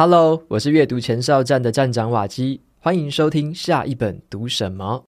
[0.00, 5.04] Hello，我是阅读前哨站的站长瓦基，欢迎收听下一本读什么。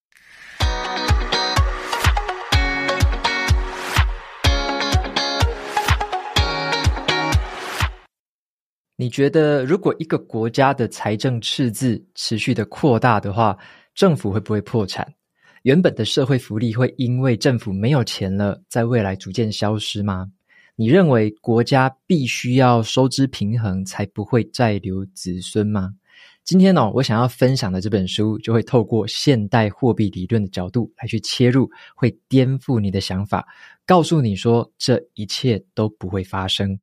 [8.97, 13.57] 你觉得，如果一个国家的财政赤字持续的扩大的话，
[13.95, 15.07] 政府会不会破产？
[15.63, 20.27] 原本的社会福利会因为政府没有钱了，在未来逐渐消失吗？
[20.81, 25.91] 你认为国家必须要收支平衡才不会再留子孙吗？
[26.43, 33.47] 今天呢、我想要分享的这本书就会透过现代货币理论的角度来去切入，会颠覆你的想法，
[33.85, 36.81] 告诉你说这一切都不会发生。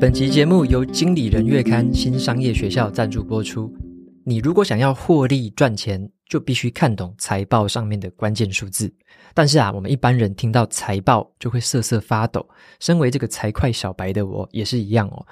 [0.00, 3.72] 本集节目由经理人月刊新商业学校赞助播出。
[4.26, 8.92] 你如果想要获利赚钱，就必须看懂财报上面的关键数字。
[9.34, 12.46] 但是啊，我们一般人听到财报就会瑟瑟发抖。
[12.80, 15.26] 身为这个财会小白的我，也是一样哦。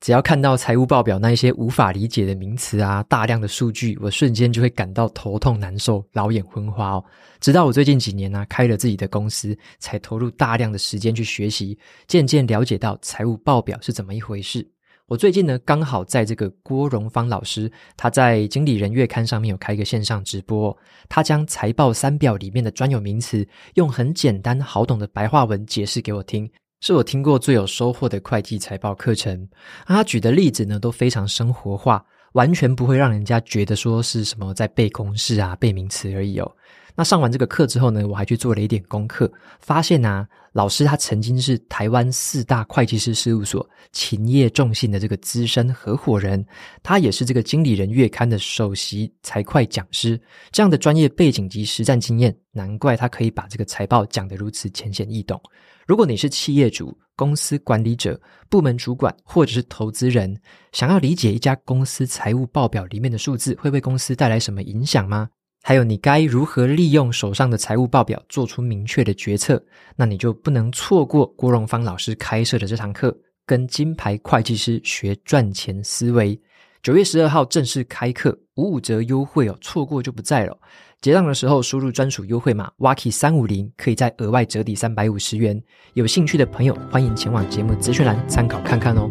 [0.00, 7.04] 只要看到财务报表那一些无法理解的名词啊，大量的数据，我瞬间就会感到头痛难受、老眼昏花哦。
[7.40, 14.70] 直到我最近几年呢、开了自己的公司，才投入大量的时间去学习，渐渐了解到财务报表是怎么一回事。
[15.08, 20.76] 我最近呢，刚好在这个郭荣芳老师，他在经理人月刊上面有开一个线上直播，
[21.08, 29.48] 他将财报三表里面的专有名词，用很简单好懂的白话文解释给我听，是我听过最有收获的会计财报课程。
[29.86, 36.56] 他举的例子呢，都非常生活化，完全不会让人家觉得说是什么在背公式啊、背名词而已哦。
[36.96, 39.30] 那上完这个课之后呢，我还去做了一点功课，
[39.60, 46.44] 发现啊，老师他曾经是台湾四大会计师事务所勤业众信的这个资深合伙人，
[46.82, 50.18] 他也是这个经理人月刊的首席财会讲师，
[50.50, 55.38] 这样的专业背景及实战经验，难怪他可以把这个财报讲得如此浅显易懂。
[55.86, 60.34] 如果你是企业主、公司管理者、部门主管或者是投资人，
[60.72, 65.28] 想要理解一家公司财务报表里面的数字会为公司带来什么影响吗？
[65.68, 69.60] 还有，你该如何利用手上的财务报表做出明确的决策？
[69.96, 73.12] 那你就不能错过郭荣芳老师开设的这堂课，
[73.44, 76.40] 跟金牌会计师学赚钱思维。
[76.84, 80.56] 九月十二号正式开课，五五折优惠哦，错过就不在了。
[81.00, 85.60] 结账的时候输入专属优惠码 Waki 三五零，可以再额外折抵三百五十元。
[85.94, 89.10] 有兴趣的朋友，欢迎前往节目资讯栏参考看看哦。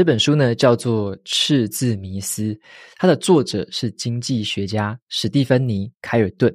[0.00, 2.54] 这本书呢，叫做《赤字迷思》，
[2.96, 6.50] 它的作者是经济学家史蒂芬妮·凯尔顿，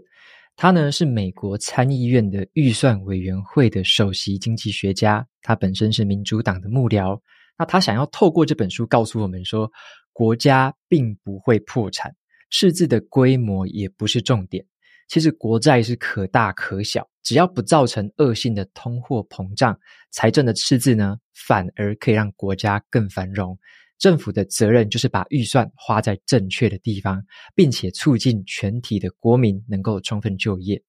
[0.55, 7.15] 他呢是美国参议院的预算委员会的首席经济学家，他本身是民主党的幕僚。
[7.55, 9.71] 那他想要透过这本书告诉我们说，
[10.11, 12.11] 国家并不会破产，
[12.49, 14.65] 赤字的规模也不是重点。
[15.07, 19.77] 其实国债是可大可小，只要不造成恶性的通货膨胀，
[20.11, 21.17] 财政的赤字呢，
[21.47, 23.57] 反而可以让国家更繁荣。
[23.97, 27.23] 政府的责任就是把预算花在正确的地方，
[27.55, 30.81] 并且促进全体的国民能够充分就业。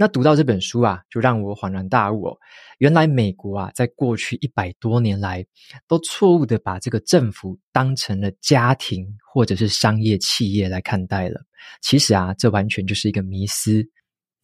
[0.00, 2.38] 那读到这本书啊，就让我恍然大悟哦，
[2.78, 5.44] 原来美国啊，在过去一百多年来，
[5.88, 9.04] 都错误的把这个政府当成了家庭
[9.34, 11.42] 或者是商业企业来看待了。
[11.82, 13.86] 其实啊，这完全就是一个迷思。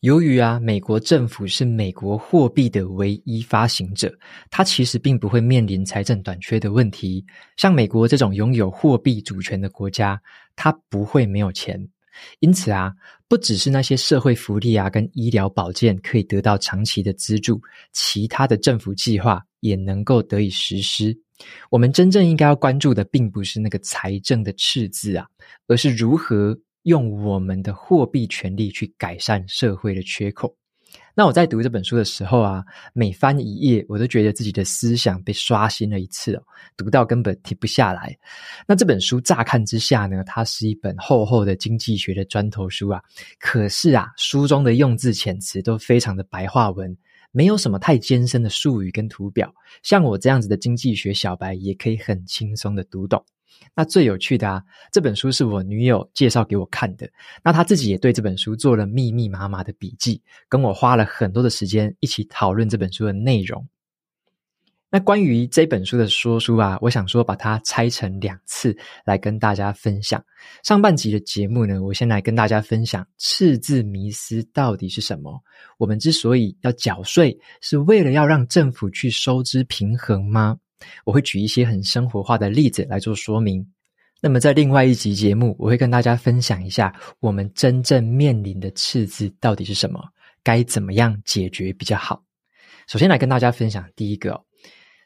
[0.01, 4.13] 由于啊，美国政府是美国货币的唯一发行者，
[4.51, 7.25] 它其实并不会面临财政短缺的问题。
[7.57, 10.21] 像美国这种拥有货币主权的国家，
[10.57, 11.89] 它不会没有钱。
[12.41, 12.93] 因此啊，
[13.29, 17.61] 不只是那些社会福利啊，跟医疗保健可以得到长期的资助，
[17.93, 21.19] 其他的政府计划也能够得以实施。
[21.71, 25.27] 我们真正应该要关注的，并不是那个财政的赤字啊，
[25.67, 30.57] 而是如何用我们的货币权力去改善社会的缺口。
[31.17, 36.43] 那我在读这本书的时候啊，每翻一页，我都觉得自己的思想被刷新了一次哦，
[36.77, 38.17] 读到根本停不下来。
[38.67, 43.01] 那这本书乍看之下呢，它是一本厚厚的经济学的砖头书啊，
[43.39, 46.97] 可是啊，书中的用字遣词都非常的白话文，
[47.31, 49.53] 没有什么太艰深的术语跟图表，
[49.83, 53.25] 像我这样子的经济学小白也可以很轻松的读懂。
[53.75, 54.63] 那最有趣的啊，
[54.93, 57.09] 这本书是我女友介绍给我看的。
[57.43, 63.67] 那她自己也对这本书做了密密麻麻的笔记，跟我花了很多的时间一起讨论这本书的内容。
[64.91, 70.25] 那关于这本书的说书啊，我想说把它拆成两次来跟大家分享。
[70.63, 75.43] 上半集的节目呢，我先来跟大家分享赤字迷思到底是什么。
[75.79, 80.61] 我们之所以要缴税，是为了要让政府去收支平衡吗？
[81.05, 83.67] 我会举一些很生活化的例子来做说明。
[84.21, 90.03] 那么在另外一集节目，我会跟大家分享一下我们真正面临的赤字到底是什么，
[90.43, 92.23] 该怎么样解决比较好。
[92.87, 94.41] 首先来跟大家分享第一个哦，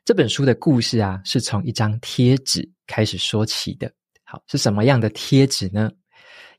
[0.05, 3.93] 这本书的故事啊，是从一张贴纸开始说起的。
[4.25, 5.91] 好，是什么样的贴纸呢？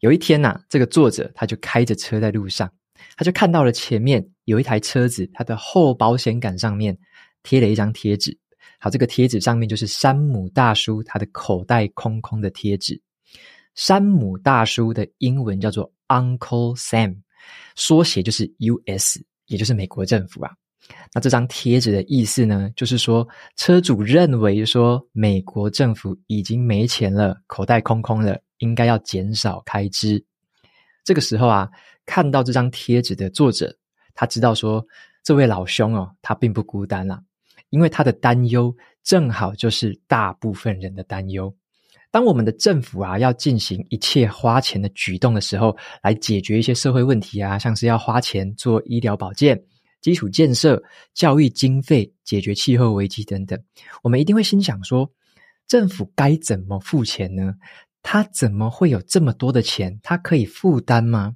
[0.02, 2.70] 有一天呐、这个作者他就开着车在路上，
[3.16, 6.98] 他就看到了前面有一台车子，它的后保险杆上面
[7.44, 8.38] 贴了一张贴纸。
[8.80, 13.00] 好，这个贴纸上面就是山姆大叔他的口袋空空的贴纸。
[13.76, 17.18] 山姆大叔的英文叫做 Uncle Sam，
[17.76, 20.52] 缩写就是 US，也就是美国政府啊。
[21.14, 23.28] 那这张贴纸的意思呢，就是说
[23.58, 30.24] 车主认为说美国政府已经没钱了，口袋空空了，应该要减少开支。
[31.04, 31.70] 这个时候啊，
[32.06, 33.78] 看到这张贴纸的作者，
[34.16, 34.84] 他知道说
[35.24, 37.22] 这位老兄哦，他并不孤单啦。
[37.70, 41.54] 因为他的担忧正好就是大部分人的担忧。
[42.12, 49.64] 当我们的政府啊要进行一切花钱的举动的时候，来解决一些社会问题啊，像是要花钱做医疗保健、
[50.02, 50.82] 基础建设、
[51.14, 53.62] 教育经费、解决气候危机等等，
[54.02, 55.08] 我们一定会心想说，
[55.68, 57.54] 政府该怎么付钱呢？
[58.02, 60.00] 他怎么会有这么多的钱？
[60.02, 61.36] 他可以负担吗？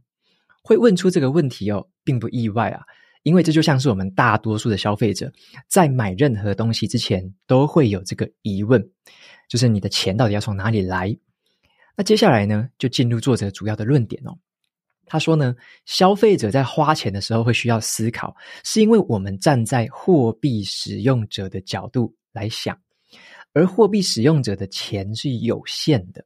[0.64, 2.82] 会问出这个问题哦，并不意外啊。
[3.24, 5.32] 因为这就像是我们大多数的消费者
[5.68, 8.82] 在买任何东西之前都会有这个疑问，
[9.50, 11.18] 就是你的钱到底要从哪里来？
[11.96, 14.38] 那接下来呢，就进入作者主要的论点哦。
[15.06, 15.56] 他说呢，
[15.86, 22.78] 消费者在花钱的时候会需要思考，是因为我们站在货币使用者的角度来想，
[23.54, 26.26] 而货币使用者的钱是有限的，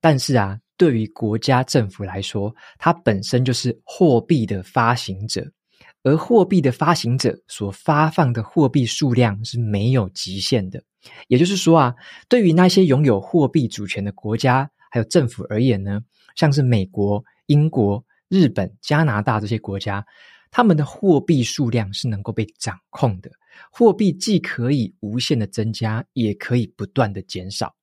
[0.00, 5.44] 但是啊，对于国家政府来说，它本身就是货币的发行者。
[6.04, 10.84] 而货币的发行者所发放的货币数量是没有极限的，
[11.28, 11.94] 也就是说啊，
[12.28, 16.02] 对于那些拥有货币主权的国家还有政府而言呢，
[16.36, 20.04] 像是美国、英国、日本、加拿大这些国家，
[20.50, 23.30] 他们的货币数量是能够被掌控的，
[23.72, 27.74] 货币既可以无限的增加，也可以不断的减少。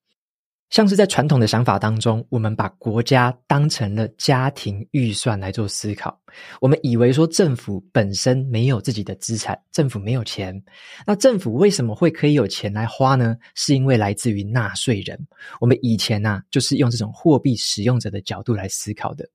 [0.71, 6.17] 像是在传统的想法当中，我们把国家当成了家庭预算来做思考。
[6.61, 10.63] 我们以为说政府本身没有自己的资产，政府没有钱。
[11.05, 13.35] 那政府为什么会可以有钱来花呢？
[13.53, 15.19] 是因为来自于纳税人。
[15.59, 19.27] 我们以前呢、啊，就是用这种货币使用者的角度来思考的。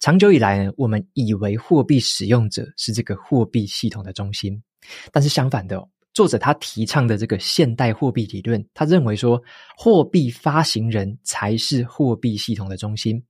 [0.00, 4.60] 长久以来呢，我们以为货币使用者是这个货币系统的中心，
[5.12, 5.88] 但是相反的。
[6.14, 9.42] 作者他提倡的这个现代货币理论，他认为说，
[9.76, 13.20] 货币发行人才是货币系统的中心。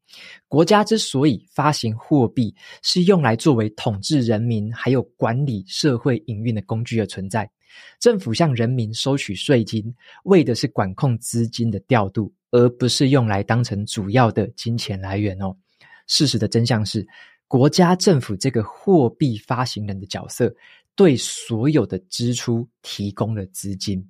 [0.48, 7.50] 国家之所以发行货币，是用来作为统治人民还有管理社会营运的工具而存在。
[7.98, 9.92] 政府向人民收取税金，
[10.24, 15.56] 为的是管控资金的调度，而不是用来当成主要的金钱来源哦。
[16.06, 17.04] 事实的真相是，
[17.48, 20.54] 国家政府这个货币发行人的角色，
[20.96, 24.06] 对所有的支出提供了资金，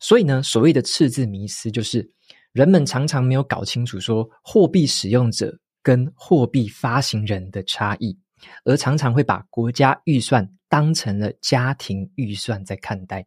[0.00, 2.08] 所以呢，所谓的赤字迷思就是
[2.52, 8.18] 人们常常没有搞清楚说货币使用者跟货币发行人的差异，
[8.64, 13.24] 而常常会把国家预算当成了家庭预算在看待。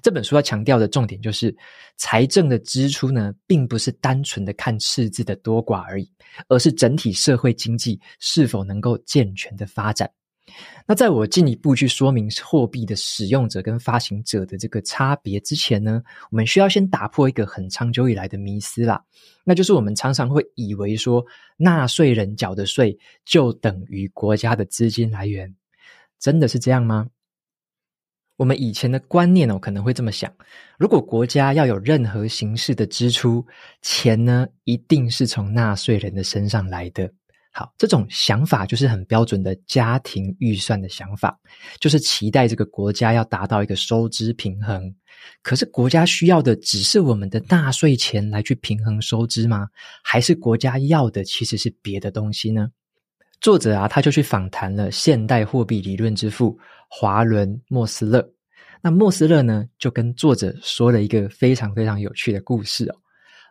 [0.00, 1.52] 这本书要强调的重点就是，
[1.96, 6.08] 财政的支出呢，并不是单纯的看赤字的多寡而已，
[6.46, 10.08] 而是整体社会经济是否能够健全的发展。
[10.86, 19.02] 那在我进一步去说明货币的使用者跟发行者的这个差别之前呢，我们需要先打破一个很长久以来的迷思啦，
[19.44, 21.24] 那就是我们常常会以为说，
[21.56, 25.54] 纳税人缴的税就等于国家的资金来源，
[26.20, 27.08] 真的是这样吗？
[28.36, 30.30] 我们以前的观念哦，可能会这么想：
[30.76, 33.46] 如果国家要有任何形式的支出，
[33.80, 37.10] 钱呢，一定是从纳税人的身上来的。
[37.56, 41.38] 好，这种想法就是很标准的家庭预算的想法，
[41.78, 44.92] 就是期待这个国家要达到一个收支平衡。
[45.40, 49.68] 可是国家需要的只是我们的纳税钱来去平衡收支吗？
[50.02, 52.68] 还是国家要的其实是别的东西呢？
[53.40, 56.58] 作者啊，他就去访谈了现代货币理论之父
[56.90, 58.28] 华伦·莫斯勒。
[58.82, 62.96] 那莫斯勒呢，就跟作者说了一个非常非常有趣的故事哦。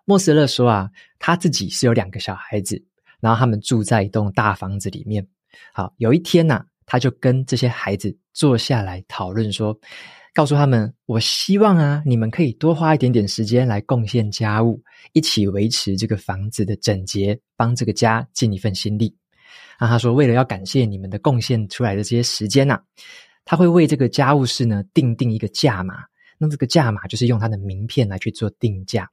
[0.04, 2.84] 莫斯勒说啊，他自己是有两个小孩子。
[3.24, 5.26] 然后他们住在一栋大房子里面。
[5.72, 9.80] 好，有一天呐、啊，他就跟这些孩子坐下来讨论说，
[10.34, 19.16] 告诉他们：“我希望啊，你们可以多花一点点时间来贡献家务，一起维持这个房子的整洁，帮这个家尽一份心力。”
[19.80, 22.84] 啊，他说：“为了要感谢你们的贡献出来的这些时间呐、啊，
[23.46, 25.96] 他会为这个家务事呢定定一个价码。
[26.38, 29.10] 那这个价码就是用他的名片来去做定价。”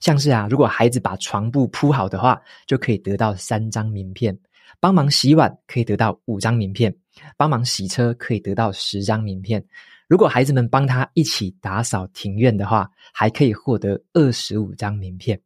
[0.00, 4.34] 像是啊，如果孩子把床铺铺好的话，就可以得到三张名片；
[4.80, 6.92] 帮忙洗碗可以得到五张名片；
[7.36, 9.60] 帮忙洗车可以得到十张名片；
[10.08, 15.40] 如果孩子们帮他一起打扫庭院的话，还可以获得二十五张名片。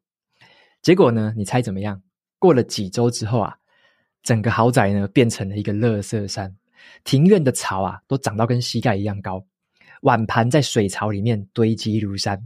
[0.83, 1.33] 结果呢？
[1.37, 2.01] 你猜怎么样？
[2.39, 3.57] 过了几周之后啊，
[4.23, 6.55] 整个豪宅呢变成了一个垃圾山，
[7.03, 9.45] 庭院的草啊都长到跟膝盖一样高，
[10.03, 12.41] 碗盘在水槽里面堆积如山。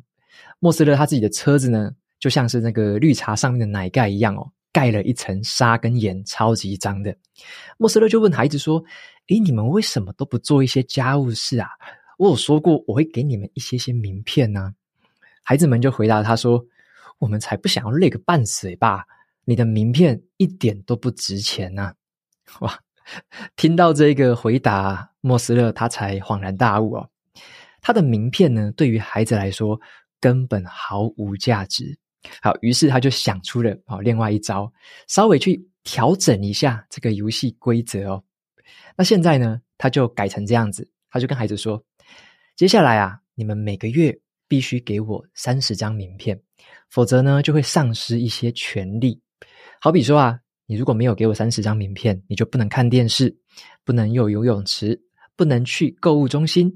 [0.63, 1.91] 莫斯勒他自己的车子呢，
[2.21, 7.13] 就像是那个绿茶上面的奶盖一样哦，盖了一层沙跟盐，超级脏的。
[7.79, 8.81] 莫斯勒就问孩子说
[9.27, 11.69] ：“诶，你们为什么都不做一些家务事啊？
[12.17, 14.73] 我有说过我会给你们一些些名片呢。”
[15.43, 16.65] 孩子们就回答他说
[17.19, 19.05] ：“我们才不想要累个半死吧！
[19.45, 21.93] 你的名片一点都不值钱呐！”
[22.61, 22.79] 哇，
[23.57, 27.11] 听到这个回答，莫斯勒他才恍然大悟哦，
[27.81, 29.81] 他的名片呢，对于孩子来说。
[30.23, 31.99] 根本毫无价值。
[32.41, 34.73] 好，于是他就想出了哦，另外一招，
[35.09, 38.23] 稍微去调整一下这个游戏规则哦。
[38.97, 41.83] 那现在呢，他就改成这样子，他就跟孩子说
[42.55, 46.41] ：“接下来啊，你们每个月必须给我三十张名片，
[46.89, 49.21] 否则呢，就会丧失一些权利。
[49.81, 53.37] 好比说啊，你如果没有给我三十张名片，你就不能看电视，
[53.85, 55.03] 不能有游泳池，
[55.35, 56.73] 不能去购物中心。”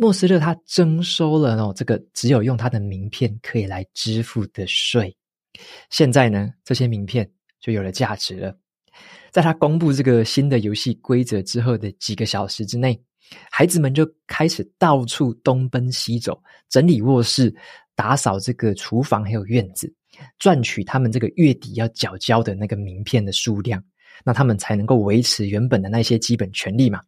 [0.00, 5.14] 莫斯勒他征收了哦，这个只有用他的名片可以来支付的税。
[5.90, 7.30] 现在呢，这些名片
[7.60, 8.56] 就有了价值了。
[9.30, 12.98] 在他公布这个新的游戏规则之后的几个小时之内，
[13.50, 17.54] 孩子们就开始到处东奔西走，整理卧室、
[17.94, 19.92] 打扫这个厨房还有院子，
[20.38, 23.84] 赚取他们这个月底要缴交的那个名片的数量，
[24.24, 27.02] 那他们才能够维持原本的那些基本权利嘛。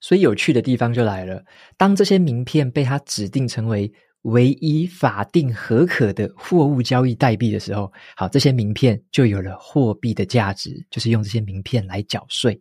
[0.00, 1.42] 所以有趣的地方就来了，
[1.76, 3.90] 当这些名片被他指定成为
[4.22, 12.60] 唯一法定合可的货物交易代币的时候，好，这些名片就有了货币的价值，就是用这些名片来缴税。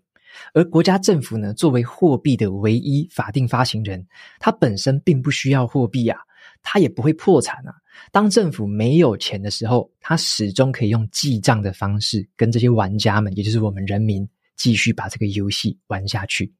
[0.54, 4.06] 而国家政府呢，作为货币的唯一法定发行人，
[4.40, 6.18] 它本身并不需要货币啊，
[6.62, 7.74] 它也不会破产啊。
[8.12, 16.52] 当政府没有钱的时候，它始终可以用记账的方式跟这些玩家们，也就是我们人民，继续把这个游戏玩下去。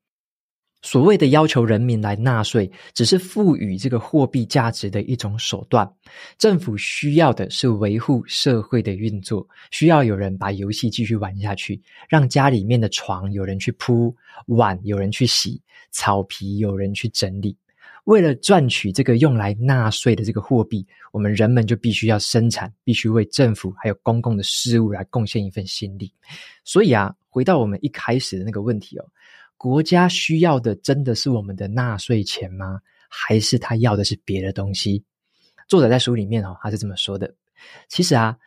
[0.84, 5.90] 所谓的要求人民来纳税，只是赋予这个货币价值的一种手段。
[6.38, 14.14] 政府需要的是维护社会的运作，需要有人把游戏继续玩下去，让家里面的床有人去铺，
[14.48, 15.60] 碗有人去洗，
[15.92, 17.58] 草皮有人去整理。
[18.04, 26.12] 为了赚取这个用来纳税的这个货币，我们人们就必须要生产，必须为政府还有公共的事务来贡献一份心力。
[26.66, 29.06] 所以啊，回到我们一开始的那个问题哦。
[29.64, 32.82] 国家需要的真的是我们的纳税钱吗？
[33.08, 35.02] 还是他要的是别的东西？
[35.70, 37.34] 作者在书里面哦，他是这么说的：
[37.88, 38.38] 其实啊，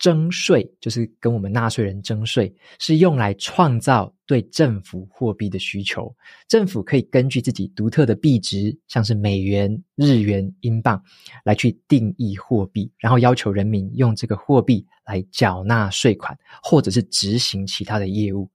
[0.00, 6.12] 征税就是跟我们纳税人征税，是用来创造对政府货币的需求。
[6.48, 11.00] 政府可以根据自己独特的币值，像是美元、日元、英镑，
[11.44, 18.50] 来去定义货币，然后要求人民用这个货币来缴纳税款，或者是执行其他的业务。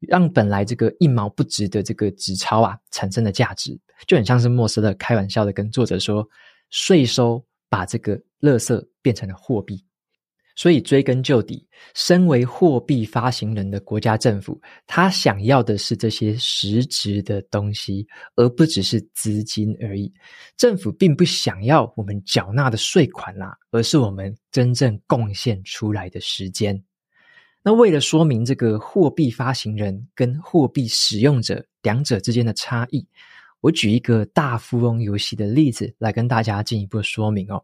[0.00, 6.26] 让本来这个一毛不值的这个纸钞啊，产生了价值，就很像是莫斯勒开玩笑的跟作者说，
[6.70, 9.82] 税收把这个垃圾变成了货币。
[10.58, 20.10] 所以追根究底，身为货币发行人的国家政府，他想要的是这些实质的东西，而不只是资金而已。
[20.56, 26.82] 政府并不想要我们缴纳的税款啦，而是我们真正贡献出来的时间。
[27.68, 33.04] 那为了说明这个货币发行人跟货币使用者两者之间的差异，
[33.60, 37.60] 我举一个大富翁游戏的例子来跟大家进一步说明哦。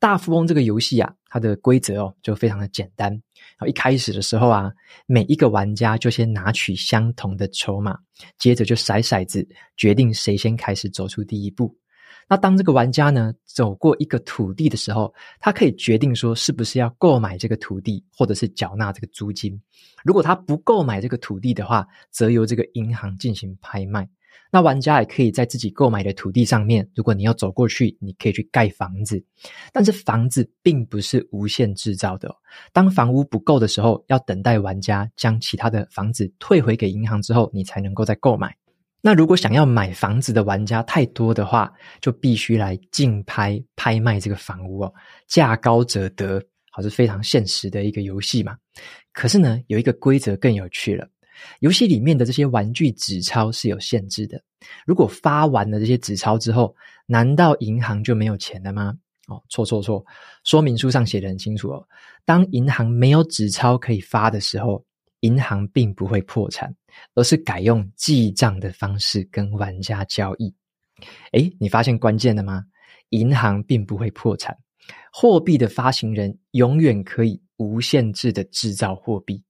[0.00, 3.22] 大富翁这个游戏啊，它的规则哦就非常的简单。
[3.68, 4.72] 一开始的时候啊，
[5.06, 7.96] 每一个玩家就先拿取相同的筹码，
[8.36, 11.72] 接着就骰骰子决定谁先开始走出第一步。
[12.30, 19.60] 那当这个玩家呢走过一个土地的时候，他可以决定说是不是要购买这个土地，或者是缴纳这个租金。
[20.04, 24.08] 如果他不购买这个土地的话，则由这个银行进行拍卖。
[24.52, 29.20] 那玩家也可以在自己购买的土地上面，如果你要走过去，你可以去盖房子。
[29.72, 32.34] 但是房子并不是无限制造的哦。
[32.72, 38.54] 当房屋不够的时候，要等待玩家将其他的房子退回给银行之后，你才能够再购买。
[39.02, 44.94] 那如果想要买房子的玩家太多的话，就必须来竞拍拍卖这个房屋哦，
[45.26, 48.56] 价高者得，好，是非常现实的一个游戏嘛。
[49.12, 51.08] 可是呢，有一个规则更有趣了，
[51.60, 54.38] 游戏里面的这些玩具纸钞是有限制的。
[54.84, 56.74] 如果发完了这些纸钞之后，
[57.06, 58.94] 难道银行就没有钱了吗？
[59.28, 60.04] 哦，错错错，
[60.44, 61.82] 说明书上写得很清楚哦，
[62.26, 64.84] 当银行没有纸钞可以发的时候。
[65.20, 66.74] 银行并不会破产，
[67.14, 70.54] 而是改用记账的方式跟玩家交易。
[71.32, 72.64] 诶，你发现关键了吗？
[73.10, 74.56] 银行并不会破产，
[75.12, 79.42] 货币的发行人永远可以无限制的制造货币。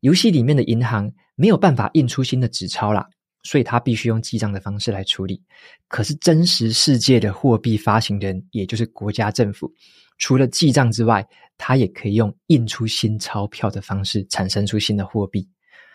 [0.00, 3.08] 游戏里面的银行没有办法印出新的纸钞啦，
[3.42, 5.42] 所以他必须用记账的方式来处理。
[5.88, 9.72] 可是真实世界的货币发行人，也就是国家政府，
[10.18, 11.26] 除了记账之外，
[11.58, 15.48] 它也可以用印出新钞票的方式产生出新的货币。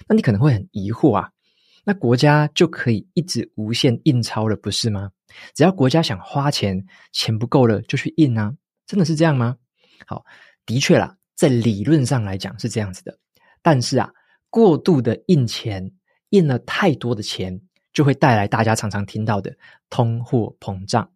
[0.07, 1.29] 那你可能会很疑惑啊，
[1.83, 5.11] 那国家就可以一直无限印钞了，不是吗？
[5.55, 8.53] 只要国家想花钱，钱不够了就去印啊，
[8.85, 9.55] 真的是这样吗？
[10.05, 10.25] 好，
[10.65, 13.17] 的确啦，在理论上来讲是这样子的。
[13.61, 14.11] 但是啊，
[14.49, 15.91] 过度的印钱，
[16.29, 17.61] 印了太多的钱，
[17.93, 19.55] 就会带来大家常常听到的
[19.89, 21.09] 通货膨胀。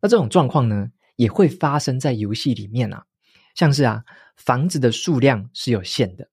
[0.00, 0.88] 那这种状况呢，
[1.22, 3.00] 也会发生在游戏里面啊，
[3.54, 4.02] 像是啊，
[4.36, 6.28] 房子的数量是有限的，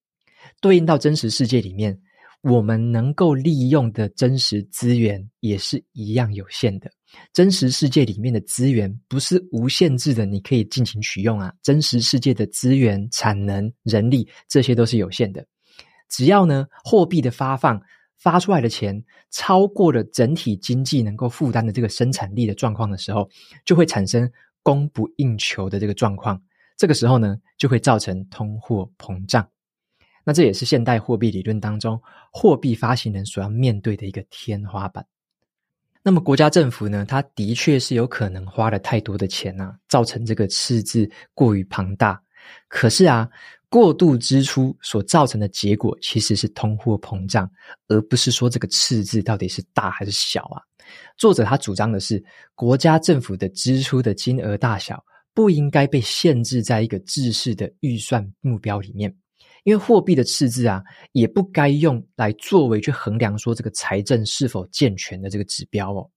[0.60, 1.96] 对应到真实世界里面，
[2.42, 6.90] 我们能够利用的真实资源也是一样有限的。
[7.34, 11.54] 真实世界里面的资源不是无限制的，你可以尽情取用啊。
[11.62, 15.46] 真实世界的资源、产能、人力，这些都是有限的。
[16.10, 17.80] 只要呢，货币的发放
[18.18, 23.30] 发出来的钱超过了整体经济能够负担的这个生产力的状况的时候，
[23.66, 24.30] 就会产生
[24.64, 26.42] 供不应求的这个状况。
[26.78, 29.48] 这个时候呢，就会造成通货膨胀。
[30.24, 32.00] 那这也是现代货币理论当中
[32.32, 35.06] 货币发行人所要面对的一个天花板。
[36.02, 42.22] 那么国家政府呢，它的确是有可能花了太多的钱啊，造成这个赤字过于庞大。
[42.68, 43.30] 可是啊，
[43.70, 47.50] 过度支出所造成的结果其实是通货膨胀，
[47.88, 50.62] 而不是说这个赤字到底是大还是小啊。
[51.18, 52.24] 作者他主张的是，
[52.56, 55.04] 国家政府的支出的金额大小
[55.36, 59.16] 不应该被限制在一个制式的预算目标里面。
[59.66, 66.10] 因为货币的赤字啊，也不该用来作为去衡量说这个财政是否健全的这个指标哦。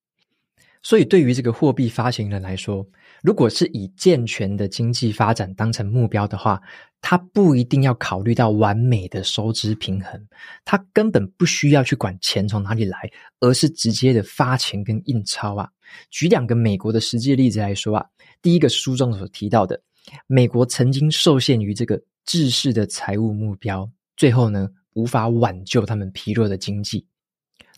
[0.82, 2.86] 所以，对于这个货币发行人来说，
[3.22, 6.60] 如果是以健全的经济发展当成目标的话，
[7.00, 10.26] 他不一定要考虑到完美的收支平衡，
[10.64, 12.98] 他根本不需要去管钱从哪里来，
[13.40, 15.68] 而是直接的发钱跟印钞啊。
[16.10, 18.06] 举两个美国的实际例子来说啊，
[18.40, 19.80] 第一个书中所提到的，
[20.26, 22.00] 美国曾经受限于这个。
[22.24, 27.04] 制式的财务目标，最后呢，无法挽救他们疲弱的经济。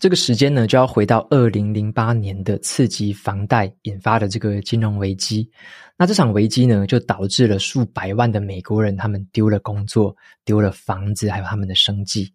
[0.04, 5.50] 这个时间呢，就要回到二零零八年的次级房贷引发的这个金融危机。
[5.96, 10.14] 那这场危机呢，就导致了数百万的美国人他们丢了工作，
[10.44, 12.30] 丢了房子，还有他们的生计。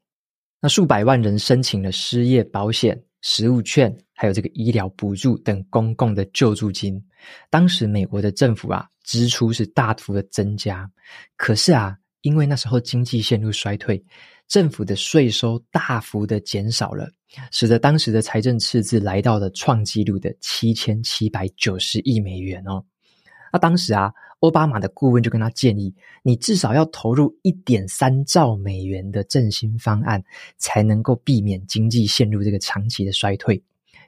[0.59, 6.99] 那数百万人申请了失业保险、食物券，还有这个医疗补助等公共的救助金。
[7.51, 10.89] 当时美国的政府啊，支出是大幅的增加，
[11.37, 14.03] 可是啊，因为那时候经济陷入衰退，
[14.47, 17.09] 政府的税收大幅的减少了，
[17.51, 22.83] 使得当时的财政赤字来到了创纪录的七千七百九十亿美元哦。
[23.51, 30.23] 那当时啊，奥巴马的顾问就跟他建议，你至少要投入一点三兆美元的振兴方案，
[30.57, 33.63] 才能够避免经济陷入这个长期的衰退。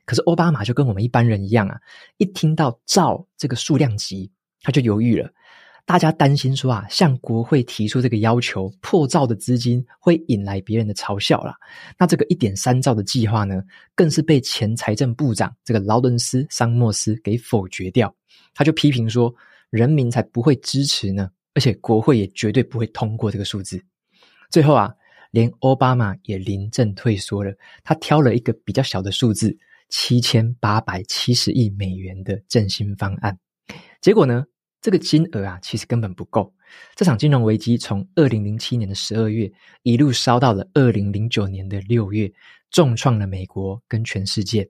[0.06, 1.80] 可是奥巴马就跟我们一般人一样啊，
[2.18, 5.32] 一听到兆这个数量级，他就犹豫了。
[5.86, 11.56] 大家担心说啊，向国会提出这个要求，破兆的资金会引来别人的嘲笑啦。
[11.98, 13.62] 那这个一点三兆的计划呢，
[13.96, 18.14] 更是被前财政部长这个劳伦斯·桑莫斯给否决掉。
[18.54, 19.34] 他就批评说，
[19.70, 23.84] 人民才不会支持呢，而且国会也绝对不会通过这个数字。
[24.50, 24.94] 最后啊，
[25.32, 29.58] 连欧巴马也临阵退缩了，他挑了一个比较小的数字。
[29.94, 33.38] 七千八百七十亿美元的振兴方案，
[34.00, 34.46] 结果呢，
[34.82, 36.52] 这个金额啊，其实根本不够。
[36.96, 39.52] 这场金融危机从二零零七年的十二月
[39.84, 42.32] 一路烧到了二零零九年的六月，
[42.72, 44.68] 重创了美国跟全世界。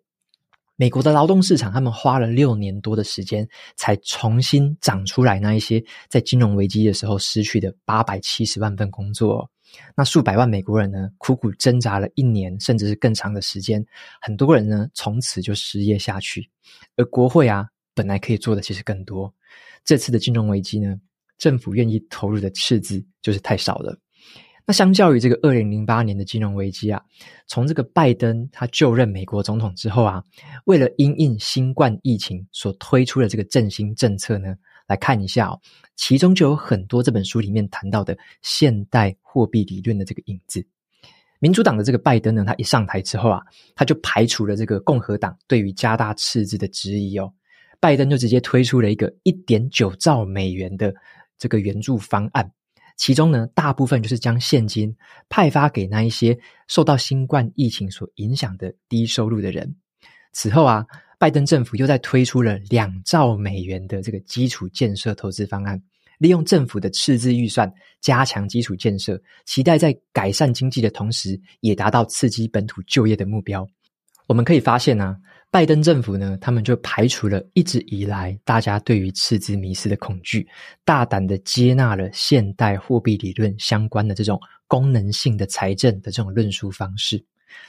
[0.76, 9.48] 美国的劳动市场，他们花了六年多的时间，才重新长出来那一些在金融危机的时候失去的八百七十万份工作。
[9.96, 13.86] 那数百万美国人呢，苦苦挣扎了一年，甚至是更长的时间。
[14.20, 16.50] 很多人呢，从此就失业下去。
[16.98, 19.34] 而国会啊，本来可以做的其实更多。
[19.84, 21.00] 这次的金融危机呢，
[21.38, 23.98] 政府愿意投入的赤字就是太少了。
[24.66, 27.02] 那相较于这个二零零八年的金融危机啊，
[27.48, 30.24] 从这个拜登他就任美国总统之后啊，
[30.66, 34.56] 为了因应新冠疫情所推出的这个振兴政策呢。
[34.88, 35.58] 来看一下哦，
[35.96, 40.68] 其中就有很多这本书里面谈到的现代货币理论的这个影子。
[41.40, 43.42] 民主党的这个拜登呢，他一上台之后啊，
[43.74, 47.32] 他就排除了这个共和党对于加大赤字的质疑哦。
[47.82, 50.94] 拜登就直接推出了一个一点九兆美元的
[51.38, 52.50] 这个援助方案，
[52.96, 54.96] 其中呢，大部分就是将现金
[55.28, 56.40] 派发给那一些
[56.70, 59.76] 受到新冠疫情所影响的低收入的人。
[60.32, 60.86] 此后啊。
[61.22, 65.80] 拜登政府又在推出了两兆美元的这个基础建设投资方案，
[66.18, 73.64] 利用政府的赤字预算加强基础建设，期待在改善经济的同时，也达到刺激本土就业的目标。
[74.26, 75.16] 我们可以发现呢、啊，
[75.52, 80.48] 拜登政府呢，他们就排除了一直以来大家对于赤字迷失的恐惧，
[80.86, 87.22] 大胆的接纳了现代货币理论相关的这种功能性的财政的这种论述方式。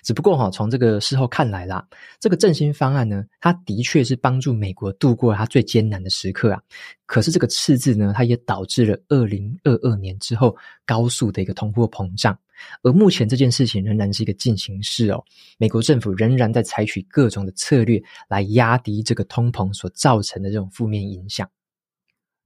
[0.05, 1.85] 只不过哈，从这个事后看来啦，
[2.21, 6.63] 这个振兴方案呢，它的确是帮助美国度过了它最艰难的时刻啊。
[7.05, 12.39] 可是这个赤字呢，它也导致了二零二二年之后高速的一个通货膨胀。
[12.83, 15.23] 而目前这件事情仍然是一个进行式哦，
[15.59, 21.49] 美国政府仍然在采取各种的策略来压低这个通膨所造成的这种负面影响。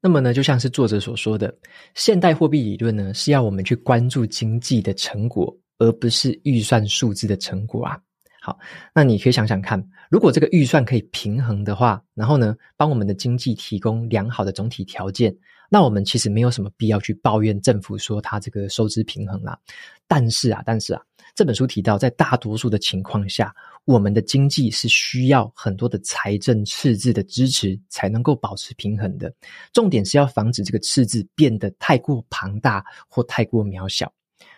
[0.00, 1.54] 那么呢，就像是作者所说的，
[1.94, 5.56] 现代货币理论呢，是要我们去关注经济的成果。
[5.78, 7.98] 而不是预算数字的成果啊。
[8.40, 8.58] 好，
[8.94, 15.36] 那你可以想想看，如果这个预算可以平衡的话，然后呢，帮我们的经济提供良好的总体条件，
[15.68, 19.58] 那我们其实没有什么必要去抱怨政府说它这个收支平衡啦。
[20.06, 21.02] 但是啊，但是啊，
[21.34, 29.32] 这本书提到，在大多数的情况下，我们的经济是需要很多的财政赤字的支持才能够保持平衡的。
[29.72, 34.12] 重点是要防止这个赤字变得太过庞大或太过渺小。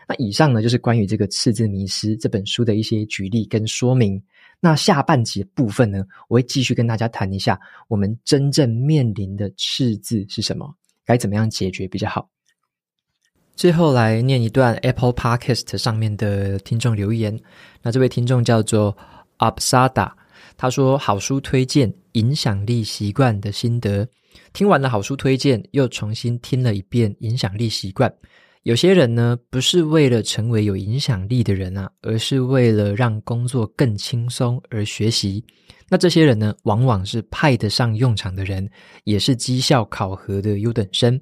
[0.06, 4.22] 那以上呢，就是关于这个赤字迷失这本书的一些举例跟说明。
[4.60, 10.74] 那下半集的部分呢，我会继续跟大家谈一下我们真正面临的赤字是什么，
[11.08, 12.28] 该怎么样解决比较好。
[13.56, 17.40] 最后来念一段 Apple Podcast 上面的听众留言。
[17.82, 18.94] 那这位听众叫做
[19.38, 20.12] Absada，
[20.58, 24.06] 他说好书推荐《影响力习惯》的心得。
[24.52, 28.10] 听完了好书推荐，又重新听了一遍《影响力习惯》。
[28.68, 35.42] 有些人呢，不是为了成为有影响力的人啊，而是为了让工作更轻松而学习。
[35.88, 38.68] 那这些人呢，往往是派得上用场的人，
[39.04, 41.18] 也是绩效考核的优等生。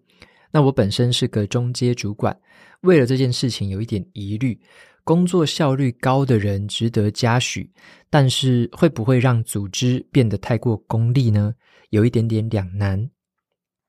[0.50, 2.36] 那我本身是个中阶主管，
[2.80, 4.60] 为了这件事情有一点疑虑：
[5.04, 7.70] 工作效率高的人值得嘉许，
[8.10, 11.54] 但是会不会让组织变得太过功利呢？
[11.90, 13.08] 有一点点两难。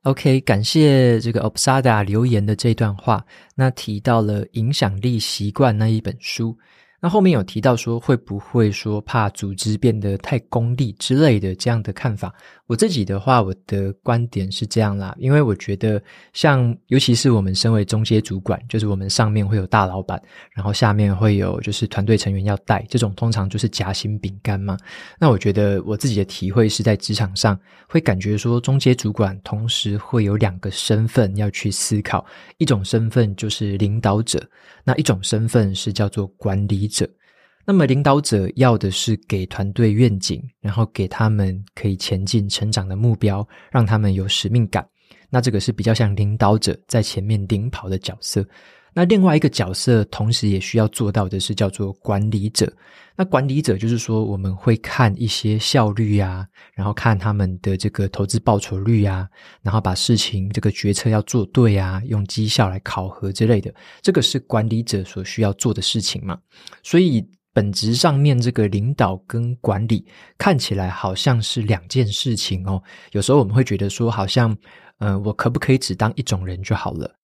[0.08, 3.26] OK，感谢这个 Obsada 留言的这段话。
[3.56, 6.58] 那提到了《影响力习惯》那一本书。
[7.00, 12.34] 那后面有提到说，会不会说怕组织变得太功利之类的这样的看法？
[12.66, 16.02] 我自己的话，我的观点是这样啦，因为我觉得
[16.34, 24.76] 像，尤其是我们身为中阶主管，就是我们上面会有大老板，然后下面会有就是团队成员要带，这种通常就是夹心饼干嘛。
[25.20, 27.58] 那我觉得我自己的体会是在职场上
[27.88, 32.26] 会感觉说，中阶主管同时会有两个身份要去思考，
[32.58, 34.44] 一种身份就是领导者，
[34.84, 37.10] 那一种身份是叫做管理者。
[37.66, 44.88] 那么领导者要的是给团队愿景，然后给他们可以前进成长的目标，让他们有使命感。
[45.30, 48.48] 那这个是比较像领导者在前面领跑的角色。
[48.98, 52.68] 那另外一个角色，同时也需要做到的是叫做管理者。
[53.16, 59.30] 那管理者就是说，我们会看一些效率啊，然后看他们的这个投资报酬率啊，
[59.62, 63.72] 然后把事情这个决策要做对啊，用绩效来考核之类的。
[64.02, 66.36] 这个是管理者所需要做的事情嘛。
[66.82, 67.24] 所以。
[67.54, 70.06] 本质上面，这个领导跟管理
[70.38, 72.80] 看起来好像是两件事情哦。
[73.14, 74.56] 有时候我们会觉得说，好像，
[75.00, 77.17] 嗯，我可不可以只当一种人就好了？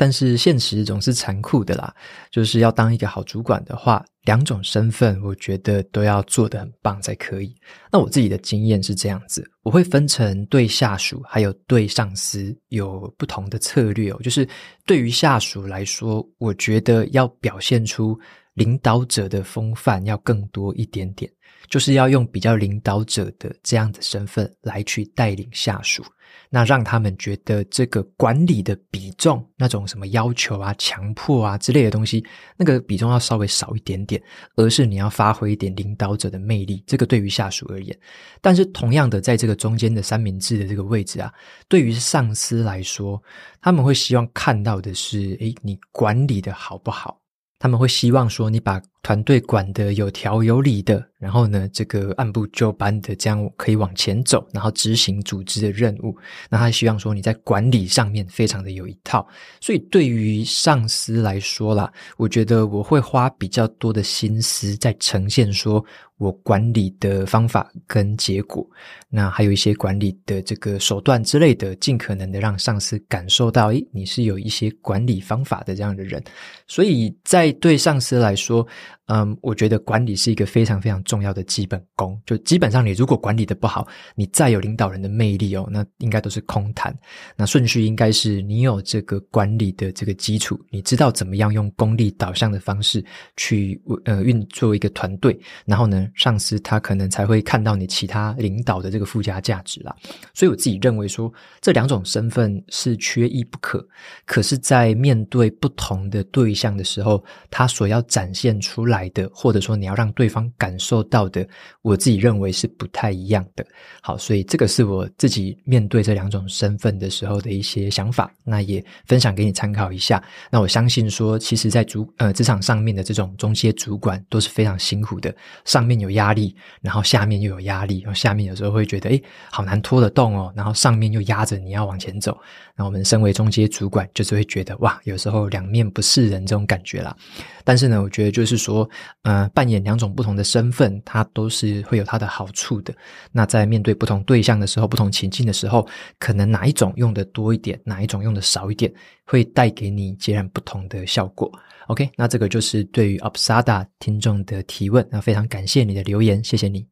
[0.00, 1.94] 但是现实总是残酷的啦，
[2.30, 7.54] 就是要当一个好主管的话，两种身份我觉得都要做得很棒才可以。
[7.92, 14.18] 那我自己的经验是这样子，我会分成对下属还有对上司有不同的策略哦。
[14.22, 14.48] 就是
[14.86, 18.18] 对于下属来说，我觉得要表现出。
[18.54, 21.30] 领导者的风范要更多一点点，
[21.68, 26.04] 就是要用比较领导者的这样的身份来去带领下属，
[26.50, 32.24] 那让他们觉得这个管理的比重，那种什么要求啊、强迫啊之类的东西，
[32.56, 34.20] 那个比重要稍微少一点点，
[34.56, 36.82] 而是你要发挥一点领导者的魅力。
[36.86, 37.96] 这个对于下属而言，
[38.40, 41.32] 但是同样的，在这个中间的三明治的这个位置啊，
[41.68, 43.22] 对于上司来说，
[43.62, 47.19] 他们会希望看到的是，诶，你管理的好不好？
[47.60, 56.16] 他们会希望说，你把团队管得有条有理的，然后呢，这个按部就班的这样可以往前走，然后执行组织的任务。
[56.48, 59.28] 那他希望说你在管理上面非常的有一套。
[59.60, 65.84] 所以对于上司来说啦，我觉得我会花比较多的心思在呈现说。
[66.20, 68.68] 我管理的方法跟结果，
[69.08, 76.22] 那还有一些管理的这个手段之类的，尽可能的让上司感受到，诶，你是有一些管理方法的这样的人。
[76.66, 78.64] 所以在对上司来说，
[79.06, 82.20] 嗯，我觉得管理是一个非常非常重要的基本功。
[82.26, 86.94] 就基本上，你如果管理的不好，你再有领导人的魅力哦，那应该都是空谈。
[87.34, 93.02] 那顺序应该是你有这个管理的这个基础，你知道怎么样用功利导向的方式
[93.38, 99.94] 去呃运作一个团队，然后呢，上司他可能才会看到你其他领导的这个附加价值啦。
[100.34, 103.86] 所以我自己认为说，这两种身份是缺一不可。
[104.24, 111.46] 可是，在面对不同的对象的时候，他所要展现出来的，或者说你要让对方感受到的，
[111.82, 113.64] 我自己认为是不太一样的。
[114.00, 120.22] 好，所以这个是我自己面对这两种身份的时候的一些想法，那也分享给你参考一下。
[120.50, 132.36] 那我相信说，其实，在主呃职场上面的这种中阶主管都是非常辛苦的，上面有压力，然后下面又有压力，然后下面有时候会觉得，诶，好难拖得动哦，然后上面又压着你要往前走。
[132.76, 137.14] 那我们身为中阶主管，就是会觉得，哇，有时候两面不是人这种感觉啦。
[137.62, 138.88] 但是呢，我觉得就是说，
[139.22, 142.94] 呃，扮演两种不同的身份，它都是会有它的好处的。
[143.32, 145.86] 那在面对不同对象的时候，不同情境的时候，
[146.18, 148.90] 可能哪一种用的多一点，哪一种用的少一点，
[149.30, 151.48] 会带给你截然不同的效果。
[151.86, 155.06] OK，那这个就是对于 Apsada 听众的提问。
[155.08, 156.84] 那非常感谢你的留言，谢谢你。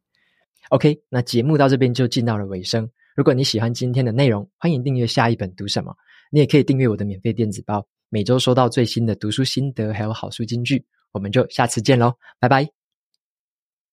[0.69, 2.89] OK，那节目到这边就进到了尾声。
[3.13, 5.93] 如果你喜欢今天的内容，欢迎订阅下一本读什么。
[6.31, 7.85] 你也可以订阅我的免费电子报。
[8.07, 12.78] 每周收到最新的读书心得，还有好书金句，我们就下次见喽，拜拜。